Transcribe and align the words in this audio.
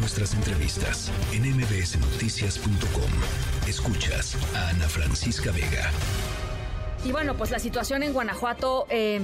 nuestras 0.00 0.34
entrevistas 0.34 1.12
en 1.32 1.42
mbsnoticias.com. 1.56 3.10
Escuchas 3.68 4.36
a 4.56 4.70
Ana 4.70 4.88
Francisca 4.88 5.52
Vega. 5.52 5.90
Y 7.04 7.12
bueno, 7.12 7.36
pues 7.36 7.50
la 7.50 7.58
situación 7.58 8.02
en 8.02 8.12
Guanajuato... 8.12 8.86
Eh 8.88 9.20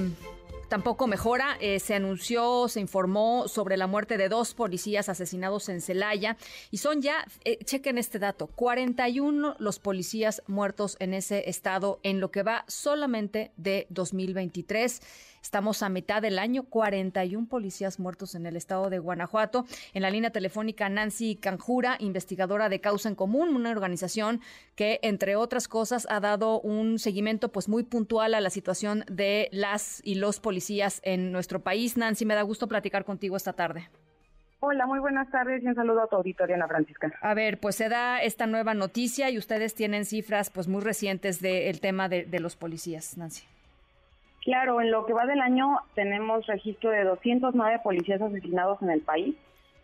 tampoco 0.69 1.07
mejora. 1.07 1.57
Eh, 1.61 1.81
se 1.81 1.95
anunció, 1.95 2.69
se 2.69 2.81
informó 2.81 3.49
sobre 3.49 3.77
la 3.77 3.87
muerte 3.87 4.17
de 4.17 4.29
dos 4.29 4.55
policías 4.55 5.09
asesinados 5.09 5.69
en 5.69 5.81
Celaya 5.81 6.37
y 6.71 6.79
son 6.79 7.03
ya, 7.03 7.27
eh, 7.45 7.59
chequen 7.65 7.99
este 7.99 8.19
dato, 8.19 8.49
41 8.49 9.57
los 9.59 9.79
policías 9.79 10.43
muertos 10.47 10.97
en 11.01 11.15
ese 11.15 11.49
estado 11.49 12.01
en 12.03 12.21
lo 12.21 12.31
que 12.31 12.43
va 12.43 12.65
solamente 12.69 13.53
de 13.57 13.87
2023. 13.91 15.01
Estamos 15.43 15.83
a 15.83 15.89
mitad 15.89 16.23
del 16.23 16.39
año, 16.39 16.65
41 16.65 17.47
policías 17.49 17.99
muertos 17.99 18.35
en 18.35 18.47
el 18.47 18.57
estado 18.57 18.91
de 18.91 18.99
Guanajuato. 18.99 19.65
En 19.95 20.03
la 20.03 20.11
línea 20.11 20.31
telefónica, 20.31 20.89
Nancy 20.89 21.37
Canjura, 21.37 21.97
investigadora 22.01 22.69
de 22.69 22.81
Causa 22.81 23.09
en 23.09 23.15
Común, 23.15 23.55
una 23.55 23.71
organización 23.71 24.41
que, 24.75 24.99
entre 25.03 25.37
otras 25.37 25.69
cosas, 25.69 26.07
ha 26.11 26.21
dado 26.21 26.61
un 26.61 26.99
seguimiento 26.99 27.53
pues 27.53 27.69
muy 27.69 27.85
puntual 27.85 28.35
a 28.35 28.41
la 28.41 28.51
situación 28.51 29.05
de 29.09 29.49
las 29.53 30.01
y 30.05 30.17
los 30.17 30.41
policías 30.41 31.01
en 31.05 31.33
nuestro 31.33 31.61
país. 31.61 31.97
Nancy, 31.97 32.25
me 32.25 32.35
da 32.35 32.43
gusto 32.43 32.69
platicar 32.69 33.05
contigo 33.05 33.37
esta 33.37 33.53
tarde. 33.53 33.89
Hola, 34.61 34.87
muy 34.87 34.99
buenas 34.99 35.31
tardes 35.31 35.63
y 35.63 35.67
un 35.67 35.75
saludo 35.75 36.03
a 36.03 36.09
tu 36.09 36.17
auditorio, 36.17 36.55
Ana 36.55 36.67
Francisca. 36.67 37.13
A 37.21 37.35
ver, 37.35 37.61
pues 37.61 37.77
se 37.77 37.89
da 37.89 38.23
esta 38.23 38.47
nueva 38.47 38.75
noticia 38.75 39.31
y 39.31 39.39
ustedes 39.39 39.75
tienen 39.75 40.07
cifras 40.07 40.51
pues 40.51 40.67
muy 40.67 40.81
recientes 40.81 41.41
del 41.41 41.81
tema 41.81 42.09
de, 42.09 42.25
de 42.25 42.41
los 42.41 42.57
policías, 42.57 43.17
Nancy. 43.19 43.45
Claro, 44.47 44.81
en 44.81 44.93
lo 44.93 45.07
que 45.07 45.13
va 45.13 45.27
del 45.27 45.41
año 45.41 45.81
tenemos 45.97 46.47
registro 46.47 46.91
de 46.91 47.03
209 47.03 47.81
policías 47.83 48.23
asesinados 48.23 48.81
en 48.81 48.91
el 48.91 49.01
país, 49.01 49.35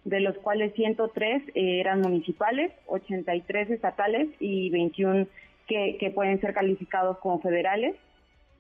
de 0.05 0.21
los 0.21 0.39
cuales 0.39 0.73
103 0.75 1.43
eh, 1.49 1.81
eran 1.81 2.01
municipales, 2.01 2.71
83 2.87 3.71
estatales 3.71 4.29
y 4.39 4.71
21 4.71 5.27
que, 5.67 5.97
que 5.99 6.11
pueden 6.13 6.41
ser 6.41 6.55
calificados 6.55 7.19
como 7.19 7.41
federales. 7.41 7.97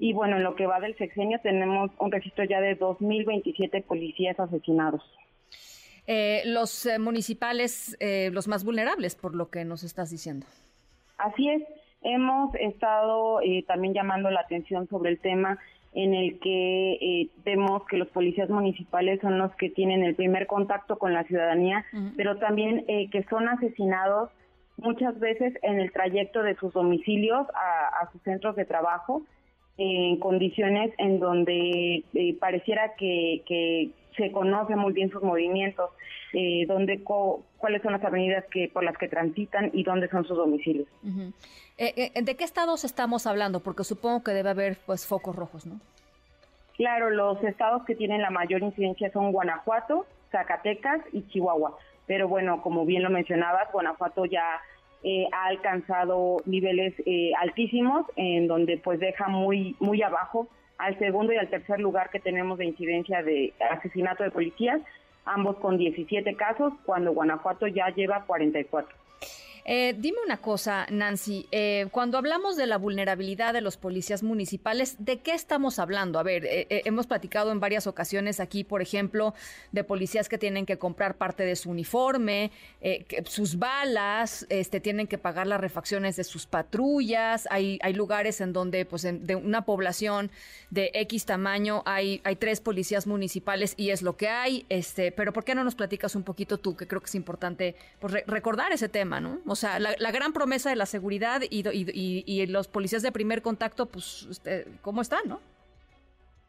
Y 0.00 0.12
bueno, 0.12 0.38
en 0.38 0.42
lo 0.42 0.56
que 0.56 0.66
va 0.66 0.80
del 0.80 0.98
sexenio 0.98 1.38
tenemos 1.40 1.92
un 2.00 2.10
registro 2.10 2.42
ya 2.46 2.60
de 2.60 2.76
2.027 2.76 3.84
policías 3.84 4.40
asesinados. 4.40 5.04
Eh, 6.08 6.42
los 6.46 6.84
eh, 6.84 6.98
municipales, 6.98 7.96
eh, 8.00 8.30
los 8.32 8.48
más 8.48 8.64
vulnerables, 8.64 9.14
por 9.14 9.36
lo 9.36 9.50
que 9.50 9.64
nos 9.64 9.84
estás 9.84 10.10
diciendo. 10.10 10.48
Así 11.16 11.48
es, 11.48 11.62
hemos 12.02 12.52
estado 12.56 13.40
eh, 13.40 13.64
también 13.68 13.94
llamando 13.94 14.30
la 14.30 14.40
atención 14.40 14.88
sobre 14.88 15.10
el 15.10 15.20
tema 15.20 15.60
en 15.94 16.14
el 16.14 16.38
que 16.40 16.92
eh, 16.94 17.28
vemos 17.44 17.84
que 17.86 17.98
los 17.98 18.08
policías 18.08 18.48
municipales 18.48 19.20
son 19.20 19.38
los 19.38 19.54
que 19.56 19.68
tienen 19.68 20.02
el 20.02 20.14
primer 20.14 20.46
contacto 20.46 20.98
con 20.98 21.12
la 21.12 21.24
ciudadanía, 21.24 21.84
pero 22.16 22.38
también 22.38 22.84
eh, 22.88 23.10
que 23.10 23.24
son 23.24 23.48
asesinados 23.48 24.30
muchas 24.78 25.18
veces 25.20 25.54
en 25.62 25.80
el 25.80 25.92
trayecto 25.92 26.42
de 26.42 26.56
sus 26.56 26.72
domicilios 26.72 27.46
a, 27.54 28.02
a 28.02 28.10
sus 28.10 28.22
centros 28.22 28.56
de 28.56 28.64
trabajo, 28.64 29.22
en 29.76 30.18
condiciones 30.18 30.92
en 30.98 31.18
donde 31.18 32.04
eh, 32.14 32.36
pareciera 32.38 32.94
que, 32.96 33.42
que, 33.46 33.90
se 34.16 34.32
conoce 34.32 34.76
muy 34.76 34.92
bien 34.92 35.10
sus 35.10 35.22
movimientos, 35.22 35.90
eh, 36.32 36.64
dónde, 36.66 37.02
co, 37.02 37.42
cuáles 37.58 37.82
son 37.82 37.92
las 37.92 38.04
avenidas 38.04 38.44
que 38.50 38.68
por 38.68 38.84
las 38.84 38.96
que 38.96 39.08
transitan 39.08 39.70
y 39.72 39.82
dónde 39.82 40.08
son 40.08 40.24
sus 40.24 40.36
domicilios. 40.36 40.88
Uh-huh. 41.02 41.32
Eh, 41.78 42.12
¿De 42.22 42.36
qué 42.36 42.44
estados 42.44 42.84
estamos 42.84 43.26
hablando? 43.26 43.60
Porque 43.60 43.84
supongo 43.84 44.22
que 44.22 44.32
debe 44.32 44.50
haber 44.50 44.78
pues 44.86 45.06
focos 45.06 45.34
rojos, 45.34 45.66
¿no? 45.66 45.80
Claro, 46.76 47.10
los 47.10 47.42
estados 47.44 47.84
que 47.84 47.94
tienen 47.94 48.22
la 48.22 48.30
mayor 48.30 48.62
incidencia 48.62 49.10
son 49.12 49.32
Guanajuato, 49.32 50.06
Zacatecas 50.30 51.00
y 51.12 51.22
Chihuahua. 51.28 51.76
Pero 52.06 52.28
bueno, 52.28 52.62
como 52.62 52.84
bien 52.84 53.02
lo 53.02 53.10
mencionabas, 53.10 53.70
Guanajuato 53.72 54.24
ya 54.24 54.60
eh, 55.04 55.26
ha 55.32 55.46
alcanzado 55.46 56.38
niveles 56.46 56.94
eh, 57.06 57.32
altísimos, 57.38 58.06
en 58.16 58.48
donde 58.48 58.78
pues 58.78 59.00
deja 59.00 59.28
muy 59.28 59.76
muy 59.80 60.02
abajo 60.02 60.48
al 60.82 60.98
segundo 60.98 61.32
y 61.32 61.36
al 61.36 61.48
tercer 61.48 61.78
lugar 61.78 62.10
que 62.10 62.18
tenemos 62.18 62.58
de 62.58 62.66
incidencia 62.66 63.22
de 63.22 63.52
asesinato 63.70 64.24
de 64.24 64.32
policías, 64.32 64.80
ambos 65.24 65.56
con 65.58 65.78
17 65.78 66.34
casos, 66.34 66.72
cuando 66.84 67.12
Guanajuato 67.12 67.68
ya 67.68 67.88
lleva 67.90 68.24
44. 68.26 68.92
Eh, 69.64 69.94
dime 69.96 70.18
una 70.24 70.38
cosa, 70.38 70.86
Nancy, 70.90 71.46
eh, 71.52 71.86
cuando 71.92 72.18
hablamos 72.18 72.56
de 72.56 72.66
la 72.66 72.78
vulnerabilidad 72.78 73.52
de 73.52 73.60
los 73.60 73.76
policías 73.76 74.24
municipales, 74.24 74.96
¿de 74.98 75.20
qué 75.20 75.34
estamos 75.34 75.78
hablando? 75.78 76.18
A 76.18 76.24
ver, 76.24 76.44
eh, 76.46 76.66
eh 76.68 76.82
hemos 76.84 77.06
platicado 77.06 77.52
en 77.52 77.60
varias 77.60 77.86
ocasiones 77.86 78.40
aquí, 78.40 78.64
por 78.64 78.82
ejemplo, 78.82 79.34
de 79.70 79.84
policías 79.84 80.28
que 80.28 80.36
tienen 80.36 80.66
que 80.66 80.78
comprar 80.78 81.16
parte 81.16 81.44
de 81.44 81.54
su 81.54 81.70
uniforme, 81.70 82.50
eh, 82.80 83.04
sus 83.26 83.56
balas, 83.58 84.46
este, 84.48 84.80
tienen 84.80 85.06
que 85.06 85.16
pagar 85.16 85.46
las 85.46 85.60
refacciones 85.60 86.16
de 86.16 86.24
sus 86.24 86.46
patrullas, 86.46 87.46
hay, 87.48 87.78
hay 87.82 87.92
lugares 87.92 88.40
en 88.40 88.52
donde, 88.52 88.84
pues, 88.84 89.04
en, 89.04 89.24
de 89.26 89.36
una 89.36 89.64
población 89.64 90.32
de 90.70 90.90
X 90.94 91.24
tamaño 91.24 91.82
hay, 91.86 92.20
hay 92.24 92.34
tres 92.34 92.60
policías 92.60 93.06
municipales 93.06 93.74
y 93.76 93.90
es 93.90 94.02
lo 94.02 94.16
que 94.16 94.28
hay, 94.28 94.66
este, 94.70 95.12
pero 95.12 95.32
¿por 95.32 95.44
qué 95.44 95.54
no 95.54 95.62
nos 95.62 95.76
platicas 95.76 96.16
un 96.16 96.24
poquito 96.24 96.58
tú, 96.58 96.74
que 96.76 96.88
creo 96.88 97.00
que 97.00 97.06
es 97.06 97.14
importante 97.14 97.76
pues, 98.00 98.12
re 98.12 98.24
recordar 98.26 98.72
ese 98.72 98.88
tema, 98.88 99.20
¿no? 99.20 99.40
O 99.52 99.54
sea, 99.54 99.78
la, 99.78 100.10
gran 100.10 100.32
promesa 100.32 100.70
de 100.70 100.76
la 100.76 100.86
seguridad 100.86 101.42
y, 101.42 101.60
y, 101.68 101.86
y, 101.92 102.24
y, 102.26 102.46
los 102.46 102.68
policías 102.68 103.02
de 103.02 103.12
primer 103.12 103.42
contacto, 103.42 103.84
pues, 103.84 104.26
este, 104.30 104.66
¿cómo 104.80 105.02
están, 105.02 105.20
no? 105.26 105.40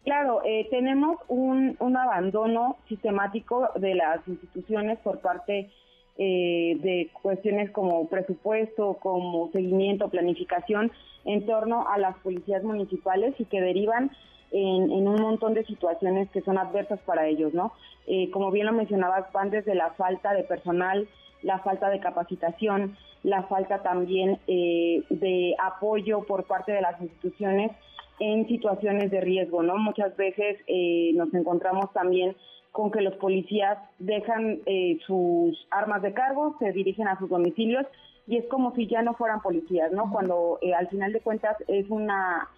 Claro, 0.06 0.41
eh, 0.46 0.68
tenemos 0.69 1.18
un, 1.28 1.75
un, 1.80 1.97
abandono 1.97 2.78
sistemático 2.88 3.69
de 3.75 3.96
las 3.96 4.25
instituciones 4.25 5.00
por 5.00 5.19
parte 5.19 5.69
eh, 6.18 6.78
de 6.80 7.09
cuestiones 7.22 7.72
como 7.72 8.08
presupuesto, 8.08 8.97
como 9.02 9.52
seguimiento, 9.52 10.08
planificación 10.09 10.91
en 11.25 11.46
torno 11.46 11.88
a 11.90 11.97
las 11.97 12.18
policías 12.20 12.64
municipales 12.64 13.34
y 13.38 13.46
que 13.46 13.59
derivan 13.59 14.12
en, 14.52 14.91
en 14.91 15.08
un 15.08 15.22
montón 15.22 15.53
de 15.53 15.66
situaciones 15.66 16.30
que 16.31 16.41
son 16.41 16.58
adversas 16.58 17.00
para 17.02 17.28
ellos, 17.28 17.53
¿no? 17.53 17.74
Eh, 18.08 18.30
como 18.31 18.52
bien 18.52 18.66
lo 18.66 18.74
mencionabas, 18.74 19.31
van 19.34 19.50
desde 19.50 19.75
la 19.75 19.91
falta 19.91 20.34
de 20.34 20.44
personal, 20.44 21.08
la 21.43 21.59
falta 21.59 21.89
de 21.89 21.99
capacitación, 21.99 22.97
la 23.23 23.43
falta 23.43 23.83
también 23.83 24.39
eh, 24.47 25.03
de 25.09 25.55
apoyo 25.63 26.23
por 26.23 26.45
parte 26.45 26.71
de 26.71 26.81
las 26.81 26.99
instituciones 27.01 27.71
en 28.19 28.47
situaciones 28.47 29.11
de 29.11 29.21
riesgo, 29.21 29.63
¿no? 29.63 29.77
Muchas 29.77 30.15
veces 30.15 30.57
eh, 30.67 31.11
nos 31.15 31.33
encontramos 31.33 31.91
también 31.93 32.35
con 32.71 32.91
que 32.91 33.01
los 33.01 33.15
policías 33.15 33.77
dejan 33.99 34.59
eh, 34.65 34.97
sus 35.05 35.67
armas 35.69 36.01
de 36.01 36.13
cargo, 36.13 36.55
se 36.59 36.71
dirigen 36.71 37.07
a 37.07 37.17
sus 37.19 37.29
domicilios 37.29 37.85
y 38.27 38.37
es 38.37 38.45
como 38.47 38.73
si 38.75 38.87
ya 38.87 39.01
no 39.01 39.13
fueran 39.13 39.41
policías, 39.41 39.91
¿no? 39.91 40.11
Cuando 40.11 40.57
eh, 40.61 40.73
al 40.73 40.87
final 40.87 41.13
de 41.13 41.21
cuentas 41.21 41.55
es 41.67 41.89
una 41.89 42.49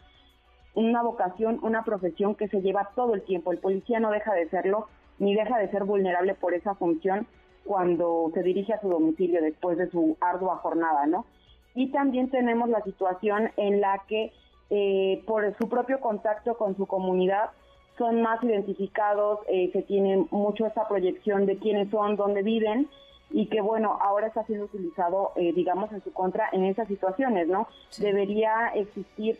una 0.74 1.02
vocación, 1.02 1.60
una 1.62 1.84
profesión 1.84 2.36
que 2.36 2.50
se 2.50 2.62
lleva 2.62 2.90
todo 2.96 3.14
el 3.16 3.24
tiempo. 3.24 3.54
El 3.54 3.60
policía 3.60 4.02
no 4.02 4.12
deja 4.12 4.34
de 4.34 4.50
serlo 4.50 4.88
ni 5.20 5.34
deja 5.34 5.58
de 5.58 5.70
ser 5.70 5.86
vulnerable 5.86 6.34
por 6.36 6.54
esa 6.54 6.76
función 6.76 7.28
cuando 7.66 8.32
se 8.34 8.44
dirige 8.44 8.74
a 8.74 8.82
su 8.82 8.90
domicilio 8.90 9.42
después 9.42 9.78
de 9.78 9.90
su 9.90 10.18
ardua 10.22 10.58
jornada, 10.58 11.06
¿no? 11.08 11.26
Y 11.74 11.92
también 11.92 12.30
tenemos 12.30 12.70
la 12.70 12.82
situación 12.82 13.52
en 13.58 13.82
la 13.82 14.04
que 14.08 14.32
eh, 14.70 15.24
por 15.28 15.56
su 15.58 15.68
propio 15.68 16.00
contacto 16.00 16.58
con 16.58 16.78
su 16.78 16.86
comunidad 16.86 17.50
son 17.98 18.22
más 18.22 18.44
identificados, 18.44 19.40
eh, 19.48 19.70
se 19.74 19.82
tiene 19.82 20.26
mucho 20.32 20.66
esa 20.66 20.88
proyección 20.88 21.46
de 21.46 21.58
quiénes 21.58 21.90
son, 21.90 22.16
dónde 22.16 22.44
viven 22.44 22.90
y 23.32 23.48
que 23.48 23.62
bueno, 23.62 23.98
ahora 24.02 24.28
está 24.28 24.44
siendo 24.46 24.66
utilizado, 24.66 25.32
eh, 25.36 25.52
digamos, 25.54 25.92
en 25.92 26.04
su 26.04 26.14
contra 26.14 26.50
en 26.52 26.66
esas 26.66 26.88
situaciones, 26.88 27.48
¿no? 27.48 27.68
Sí. 27.90 28.04
Debería 28.04 28.72
existir 28.76 29.38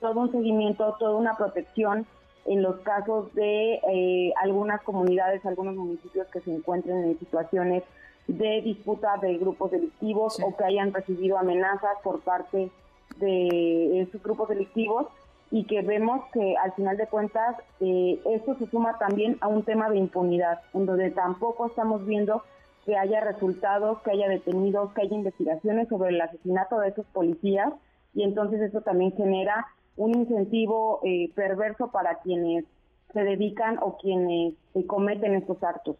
todo 0.00 0.20
un 0.20 0.32
seguimiento, 0.32 0.96
toda 0.98 1.16
una 1.16 1.34
protección 1.36 2.06
en 2.46 2.62
los 2.62 2.76
casos 2.80 3.32
de 3.34 3.74
eh, 3.74 4.32
algunas 4.42 4.82
comunidades, 4.82 5.44
algunos 5.46 5.74
municipios 5.76 6.26
que 6.28 6.40
se 6.40 6.52
encuentren 6.54 7.04
en 7.04 7.18
situaciones 7.18 7.82
de 8.26 8.62
disputa 8.62 9.16
de 9.20 9.36
grupos 9.38 9.70
delictivos 9.70 10.36
sí. 10.36 10.42
o 10.44 10.56
que 10.56 10.64
hayan 10.64 10.92
recibido 10.92 11.38
amenazas 11.38 11.98
por 12.02 12.20
parte 12.20 12.70
de 13.18 14.00
esos 14.00 14.22
grupos 14.22 14.48
delictivos 14.48 15.06
y 15.50 15.64
que 15.64 15.82
vemos 15.82 16.24
que 16.32 16.56
al 16.56 16.72
final 16.72 16.96
de 16.96 17.06
cuentas 17.06 17.56
eh, 17.80 18.20
esto 18.26 18.56
se 18.56 18.66
suma 18.66 18.98
también 18.98 19.36
a 19.40 19.48
un 19.48 19.62
tema 19.62 19.88
de 19.88 19.98
impunidad, 19.98 20.60
en 20.72 20.86
donde 20.86 21.10
tampoco 21.10 21.66
estamos 21.66 22.04
viendo 22.06 22.42
que 22.84 22.96
haya 22.96 23.20
resultados, 23.20 24.00
que 24.02 24.10
haya 24.10 24.28
detenidos, 24.28 24.92
que 24.92 25.02
haya 25.02 25.14
investigaciones 25.14 25.88
sobre 25.88 26.10
el 26.10 26.20
asesinato 26.20 26.78
de 26.80 26.88
esos 26.88 27.06
policías 27.06 27.72
y 28.14 28.22
entonces 28.22 28.60
eso 28.60 28.80
también 28.80 29.12
genera 29.12 29.66
un 29.96 30.14
incentivo 30.14 31.00
eh, 31.04 31.30
perverso 31.34 31.90
para 31.90 32.20
quienes 32.20 32.64
se 33.12 33.20
dedican 33.22 33.78
o 33.80 33.96
quienes 33.96 34.54
cometen 34.86 35.34
estos 35.34 35.62
actos. 35.62 35.96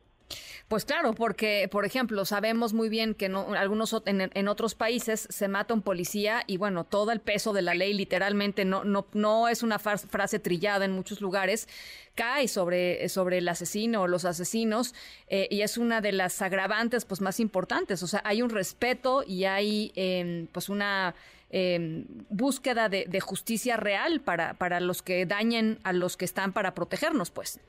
Pues 0.68 0.86
claro, 0.86 1.12
porque, 1.12 1.68
por 1.70 1.84
ejemplo, 1.84 2.24
sabemos 2.24 2.72
muy 2.72 2.88
bien 2.88 3.14
que 3.14 3.28
no, 3.28 3.52
algunos 3.52 3.94
en, 4.06 4.48
otros 4.48 4.74
países 4.74 5.28
se 5.30 5.46
mata 5.46 5.74
un 5.74 5.82
policía 5.82 6.42
y 6.46 6.56
bueno, 6.56 6.84
todo 6.84 7.12
el 7.12 7.20
peso 7.20 7.52
de 7.52 7.60
la 7.60 7.74
ley 7.74 7.92
literalmente 7.92 8.64
no, 8.64 8.82
no, 8.82 9.06
no 9.12 9.48
es 9.48 9.62
una 9.62 9.78
frase 9.78 10.38
trillada 10.38 10.86
en 10.86 10.92
muchos 10.92 11.20
lugares, 11.20 11.68
cae 12.14 12.48
sobre, 12.48 13.08
sobre 13.10 13.38
el 13.38 13.48
asesino 13.48 14.02
o 14.02 14.06
los 14.08 14.24
asesinos 14.24 14.94
eh, 15.28 15.48
y 15.50 15.60
es 15.60 15.76
una 15.76 16.00
de 16.00 16.12
las 16.12 16.40
agravantes 16.40 17.04
pues 17.04 17.20
más 17.20 17.40
importantes. 17.40 18.02
O 18.02 18.06
sea, 18.06 18.22
hay 18.24 18.40
un 18.40 18.50
respeto 18.50 19.22
y 19.26 19.44
hay 19.44 19.92
em, 19.96 20.46
pues 20.46 20.70
una 20.70 21.14
em, 21.50 22.06
búsqueda 22.30 22.88
de, 22.88 23.04
de, 23.06 23.20
justicia 23.20 23.76
real 23.76 24.22
para, 24.22 24.54
para 24.54 24.80
los 24.80 25.02
que 25.02 25.26
dañen 25.26 25.78
a 25.84 25.92
los 25.92 26.16
que 26.16 26.24
están 26.24 26.54
para 26.54 26.74
protegernos, 26.74 27.30
pues. 27.30 27.60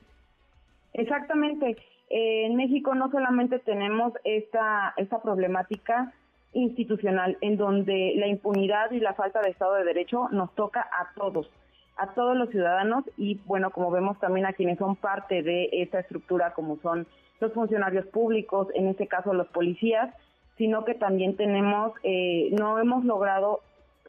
Exactamente. 0.94 1.76
Eh, 2.08 2.46
en 2.46 2.56
México 2.56 2.94
no 2.94 3.10
solamente 3.10 3.58
tenemos 3.58 4.12
esta, 4.24 4.94
esta 4.96 5.20
problemática 5.20 6.12
institucional 6.52 7.36
en 7.40 7.56
donde 7.56 8.14
la 8.16 8.28
impunidad 8.28 8.90
y 8.92 9.00
la 9.00 9.14
falta 9.14 9.40
de 9.42 9.50
Estado 9.50 9.74
de 9.74 9.84
Derecho 9.84 10.28
nos 10.30 10.54
toca 10.54 10.80
a 10.80 11.12
todos, 11.14 11.50
a 11.96 12.14
todos 12.14 12.36
los 12.36 12.50
ciudadanos 12.50 13.04
y 13.16 13.40
bueno, 13.44 13.70
como 13.70 13.90
vemos 13.90 14.18
también 14.20 14.46
a 14.46 14.52
quienes 14.52 14.78
son 14.78 14.96
parte 14.96 15.42
de 15.42 15.68
esta 15.72 16.00
estructura 16.00 16.54
como 16.54 16.78
son 16.78 17.06
los 17.40 17.52
funcionarios 17.52 18.06
públicos, 18.06 18.68
en 18.74 18.86
este 18.86 19.06
caso 19.06 19.34
los 19.34 19.48
policías, 19.48 20.14
sino 20.56 20.84
que 20.84 20.94
también 20.94 21.36
tenemos, 21.36 21.92
eh, 22.02 22.48
no 22.58 22.78
hemos 22.78 23.04
logrado, 23.04 23.60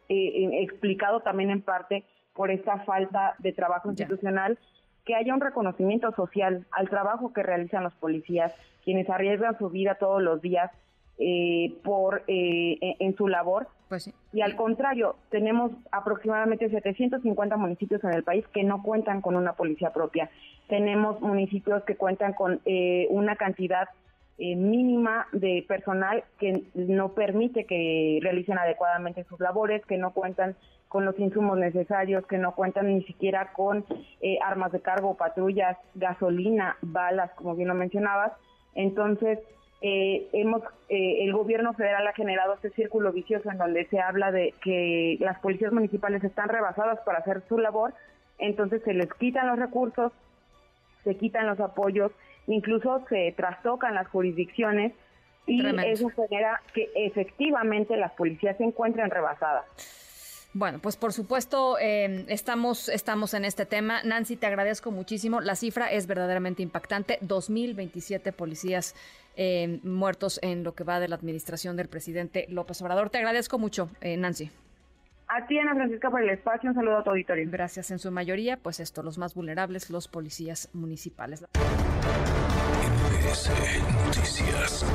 eh, 0.08 0.62
explicado 0.62 1.20
también 1.20 1.50
en 1.50 1.62
parte 1.62 2.06
por 2.34 2.52
esta 2.52 2.80
falta 2.86 3.36
de 3.40 3.52
trabajo 3.52 3.90
institucional, 3.90 4.58
que 5.08 5.16
haya 5.16 5.34
un 5.34 5.40
reconocimiento 5.40 6.12
social 6.12 6.68
al 6.72 6.90
trabajo 6.90 7.32
que 7.32 7.42
realizan 7.42 7.84
los 7.84 7.94
policías, 7.96 8.54
quienes 8.84 9.10
arriesgan 9.10 9.58
su 9.58 9.70
vida 9.70 9.96
todos 9.96 10.22
los 10.22 10.42
días 10.42 10.70
eh, 11.18 11.74
por 11.84 12.24
eh, 12.28 12.78
en 13.00 13.16
su 13.16 13.30
labor. 13.30 13.70
Pues 13.88 14.14
Y 14.34 14.42
al 14.42 14.58
contrario, 14.58 15.16
tenemos 15.32 15.72
aproximadamente 15.94 16.70
750 16.70 17.56
municipios 17.56 18.04
en 18.04 18.14
el 18.14 18.24
país 18.24 18.46
que 18.50 18.66
no 18.66 18.84
cuentan 18.84 19.22
con 19.22 19.38
una 19.38 19.54
policía 19.54 19.94
propia. 19.94 20.30
Tenemos 20.68 21.22
municipios 21.22 21.84
que 21.86 21.96
cuentan 21.96 22.34
con 22.34 22.60
eh, 22.66 23.08
una 23.10 23.38
cantidad 23.38 23.88
mínima 24.40 25.26
de 25.32 25.66
personal 25.68 26.24
que 26.38 26.66
no 26.76 27.14
permite 27.14 27.66
que 27.66 28.20
realicen 28.22 28.60
adecuadamente 28.60 29.24
sus 29.24 29.40
labores, 29.40 29.84
que 29.88 29.98
no 29.98 30.12
cuentan 30.12 30.56
con 30.88 31.06
los 31.06 31.18
insumos 31.20 31.58
necesarios, 31.58 32.26
que 32.28 32.38
no 32.38 32.56
cuentan 32.56 32.88
ni 32.88 33.04
siquiera 33.04 33.52
con 33.54 33.86
eh, 34.22 34.40
armas 34.44 34.72
de 34.72 34.82
cargo, 34.82 35.18
patrullas, 35.18 35.78
gasolina, 35.96 36.78
balas, 36.82 37.32
como 37.36 37.56
bien 37.56 37.68
lo 37.68 37.76
mencionabas. 37.76 38.32
Entonces, 38.74 39.40
eh, 39.82 40.28
hemos, 40.34 40.64
eh, 40.90 41.24
el 41.24 41.34
gobierno 41.34 41.74
federal 41.74 42.08
ha 42.08 42.14
generado 42.14 42.56
este 42.56 42.72
círculo 42.72 43.12
vicioso 43.12 43.52
en 43.52 43.58
donde 43.58 43.86
se 43.88 44.00
habla 44.00 44.32
de 44.32 44.54
que 44.64 45.18
las 45.20 45.40
policías 45.40 45.72
municipales 45.72 46.24
están 46.24 46.50
rebasadas 46.50 47.00
para 47.02 47.20
hacer 47.20 47.44
su 47.48 47.60
labor, 47.60 47.94
entonces 48.40 48.82
se 48.84 48.94
les 48.94 49.12
quitan 49.16 49.48
los 49.48 49.60
recursos, 49.60 50.12
se 51.04 51.16
quitan 51.16 51.46
los 51.46 51.60
apoyos, 51.60 52.12
incluso 52.48 53.06
se 53.10 53.34
trastocan 53.38 53.94
las 53.94 54.08
jurisdicciones 54.08 54.94
y 55.46 55.66
eso 55.86 56.10
genera 56.10 56.62
que 56.74 56.90
efectivamente 56.96 57.96
las 57.98 58.12
policías 58.14 58.58
se 58.58 58.64
encuentren 58.64 59.10
rebasadas. 59.10 59.66
Bueno, 60.54 60.80
pues 60.80 60.96
por 60.96 61.14
supuesto 61.14 61.78
em, 61.80 62.26
estamos, 62.30 62.90
estamos 62.90 63.34
en 63.34 63.46
este 63.46 63.66
tema. 63.66 64.02
Nancy, 64.04 64.38
te 64.38 64.48
agradezco 64.48 64.92
muchísimo. 64.92 65.42
La 65.42 65.56
cifra 65.56 65.92
es 65.92 66.08
verdaderamente 66.08 66.64
impactante. 66.64 67.20
2.027 67.22 68.32
policías 68.34 68.96
em, 69.36 69.80
muertos 69.84 70.40
en 70.42 70.64
lo 70.64 70.74
que 70.74 70.84
va 70.84 71.00
de 71.00 71.10
la 71.10 71.16
administración 71.16 71.76
del 71.76 71.90
presidente 71.90 72.48
López 72.50 72.82
Obrador. 72.82 73.10
Te 73.10 73.20
agradezco 73.20 73.60
mucho, 73.60 73.90
eh, 74.02 74.18
Nancy. 74.18 74.50
A 75.28 75.46
ti, 75.46 75.60
Ana 75.60 75.76
Francisca, 75.76 76.10
por 76.10 76.24
el 76.24 76.30
espacio. 76.30 76.70
Un 76.70 76.76
saludo 76.76 77.00
a 77.00 77.04
tu 77.04 77.10
auditorio. 77.10 77.46
Gracias. 77.52 77.92
En 77.92 78.00
su 78.00 78.10
mayoría, 78.12 78.58
pues 78.58 78.80
esto, 78.80 79.04
los 79.04 79.18
más 79.18 79.36
vulnerables, 79.36 79.90
los 79.90 80.08
policías 80.08 80.70
municipales. 80.74 81.44
Noticias. 84.06 84.86